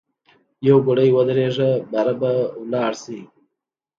یوګړی 0.69 1.09
ودریږه 1.15 1.69
باره 1.91 2.13
به 2.19 2.31
ولاړ 2.61 2.93
سی. 3.03 3.19